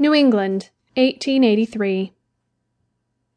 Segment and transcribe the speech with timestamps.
[0.00, 2.14] New England, 1883.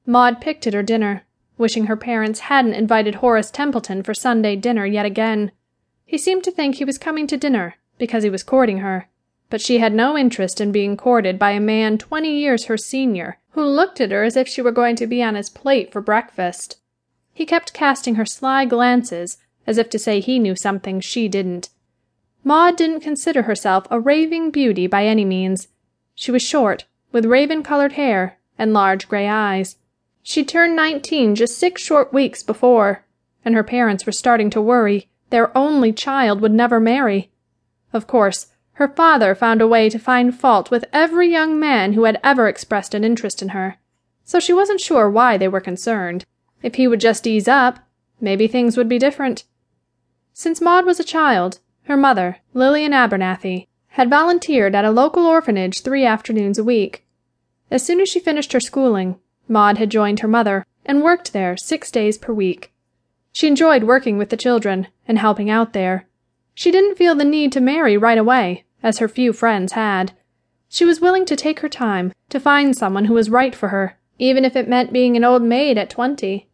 [0.06, 1.26] Maude picked at her dinner,
[1.58, 5.52] wishing her parents hadn't invited Horace Templeton for Sunday dinner yet again.
[6.06, 9.10] He seemed to think he was coming to dinner because he was courting her,
[9.50, 13.40] but she had no interest in being courted by a man twenty years her senior
[13.52, 16.00] who looked at her as if she were going to be on his plate for
[16.00, 16.78] breakfast.
[17.34, 19.38] He kept casting her sly glances
[19.68, 21.72] as if to say he knew something she didn't.
[22.42, 25.68] Maude didn't consider herself a raving beauty by any means.
[26.16, 29.78] She was short, with raven colored hair and large gray eyes.
[30.22, 33.06] She'd turned nineteen just six short weeks before,
[33.44, 37.32] and her parents were starting to worry their only child would never marry.
[37.92, 42.04] Of course, her father found a way to find fault with every young man who
[42.04, 43.78] had ever expressed an interest in her,
[44.24, 46.26] so she wasn't sure why they were concerned.
[46.62, 47.80] If he would just ease up,
[48.22, 49.44] maybe things would be different.
[50.34, 55.82] Since Maude was a child, her mother, Lillian Abernathy, had volunteered at a local orphanage
[55.82, 57.06] three afternoons a week.
[57.70, 61.56] As soon as she finished her schooling, Maude had joined her mother and worked there
[61.56, 62.74] six days per week.
[63.32, 66.08] She enjoyed working with the children and helping out there.
[66.56, 70.14] She didn't feel the need to marry right away, as her few friends had.
[70.70, 74.00] She was willing to take her time to find someone who was right for her,
[74.18, 76.50] even if it meant being an old maid at twenty.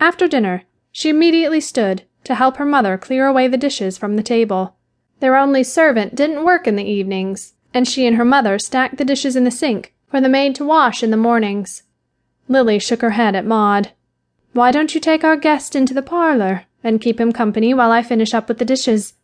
[0.00, 4.22] After dinner, she immediately stood to help her mother clear away the dishes from the
[4.22, 4.76] table.
[5.20, 9.04] Their only servant didn't work in the evenings, and she and her mother stacked the
[9.04, 11.82] dishes in the sink for the maid to wash in the mornings.
[12.48, 13.92] Lily shook her head at Maude.
[14.52, 18.02] "Why don't you take our guest into the parlor and keep him company while I
[18.02, 19.14] finish up with the dishes?"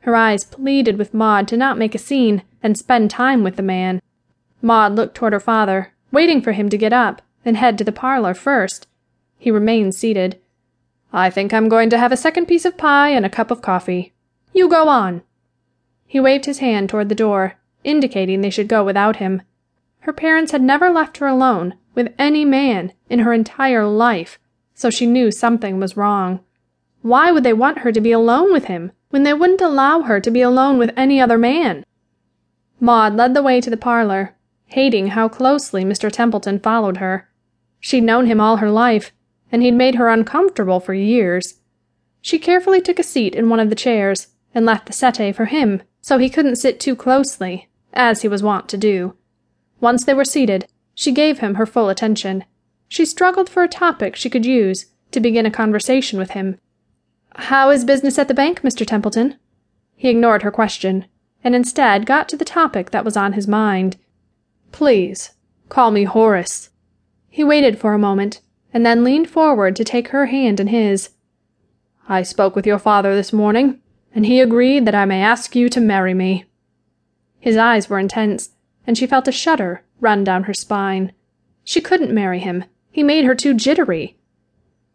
[0.00, 3.62] Her eyes pleaded with Maude to not make a scene and spend time with the
[3.62, 4.00] man.
[4.62, 7.92] Maude looked toward her father, waiting for him to get up and head to the
[7.92, 8.86] parlor first.
[9.38, 10.38] He remained seated.
[11.12, 13.60] I think I'm going to have a second piece of pie and a cup of
[13.60, 14.13] coffee.
[14.54, 15.22] You go on."
[16.06, 19.42] He waved his hand toward the door, indicating they should go without him.
[20.00, 24.38] Her parents had never left her alone with any man in her entire life,
[24.72, 26.38] so she knew something was wrong.
[27.02, 30.20] Why would they want her to be alone with him when they wouldn't allow her
[30.20, 31.84] to be alone with any other man?
[32.78, 34.36] Maude led the way to the parlor,
[34.66, 36.12] hating how closely Mr.
[36.12, 37.28] Templeton followed her.
[37.80, 39.12] She'd known him all her life
[39.50, 41.60] and he'd made her uncomfortable for years.
[42.20, 45.46] She carefully took a seat in one of the chairs and left the settee for
[45.46, 49.14] him so he couldn't sit too closely, as he was wont to do.
[49.80, 52.44] Once they were seated, she gave him her full attention.
[52.88, 56.58] She struggled for a topic she could use to begin a conversation with him.
[57.36, 58.86] How is business at the bank, Mr.
[58.86, 59.38] Templeton?
[59.96, 61.06] He ignored her question,
[61.42, 63.96] and instead got to the topic that was on his mind.
[64.72, 65.32] Please,
[65.70, 66.68] call me Horace.
[67.30, 68.42] He waited for a moment,
[68.74, 71.10] and then leaned forward to take her hand in his.
[72.08, 73.80] I spoke with your father this morning,
[74.14, 76.44] and he agreed that I may ask you to marry me.
[77.40, 78.50] His eyes were intense,
[78.86, 81.12] and she felt a shudder run down her spine.
[81.64, 82.64] She couldn't marry him.
[82.90, 84.16] He made her too jittery.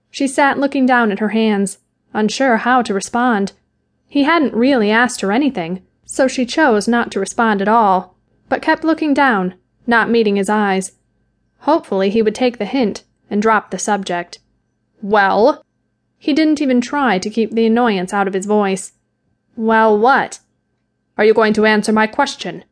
[0.09, 1.79] She sat looking down at her hands,
[2.13, 3.53] unsure how to respond.
[4.07, 8.15] He hadn't really asked her anything, so she chose not to respond at all,
[8.47, 9.53] but kept looking down,
[9.85, 10.93] not meeting his eyes.
[11.59, 14.39] Hopefully he would take the hint and drop the subject.
[15.01, 15.63] Well?
[16.17, 18.93] He didn't even try to keep the annoyance out of his voice.
[19.59, 20.39] Well, what?
[21.17, 22.63] Are you going to answer my question?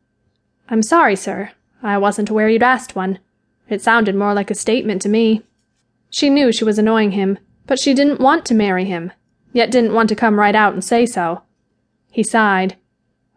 [0.70, 1.52] I'm sorry, sir.
[1.84, 3.20] I wasn't aware you'd asked one.
[3.68, 5.42] It sounded more like a statement to me.
[6.10, 9.12] She knew she was annoying him, but she didn't want to marry him,
[9.52, 11.42] yet didn't want to come right out and say so.
[12.10, 12.78] He sighed.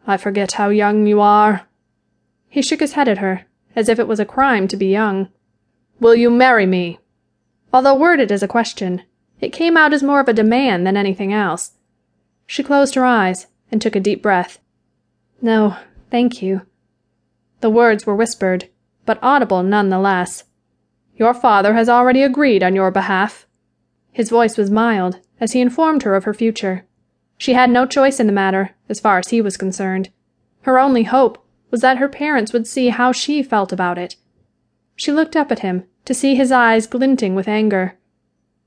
[0.07, 1.67] I forget how young you are.
[2.49, 5.29] He shook his head at her, as if it was a crime to be young.
[5.99, 7.01] Will you marry me?
[7.73, 9.03] Although worded as a question,
[9.41, 11.73] it came out as more of a demand than anything else.
[12.51, 14.59] She closed her eyes and took a deep breath.
[15.41, 15.77] No,
[16.11, 16.63] thank you.
[17.61, 18.69] The words were whispered,
[19.07, 20.43] but audible none the less.
[21.15, 23.47] Your father has already agreed on your behalf.
[24.11, 26.85] His voice was mild as he informed her of her future.
[27.39, 30.11] She had no choice in the matter, as far as he was concerned.
[30.63, 34.17] Her only hope was that her parents would see how she felt about it.
[34.97, 37.97] She looked up at him to see his eyes glinting with anger.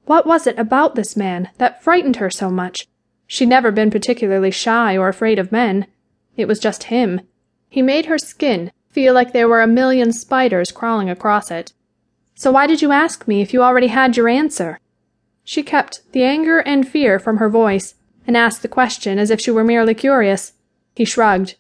[0.05, 2.87] What was it about this man that frightened her so much?
[3.27, 5.87] She'd never been particularly shy or afraid of men.
[6.35, 7.21] It was just him.
[7.69, 11.73] He made her skin feel like there were a million spiders crawling across it.
[12.35, 14.79] So why did you ask me if you already had your answer?
[15.43, 19.41] She kept the anger and fear from her voice, and asked the question as if
[19.41, 20.53] she were merely curious.
[20.95, 21.55] He shrugged.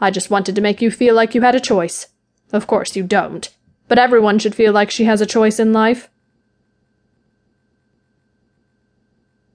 [0.00, 2.08] I just wanted to make you feel like you had a choice.
[2.52, 3.48] Of course you don't
[3.90, 6.08] but everyone should feel like she has a choice in life.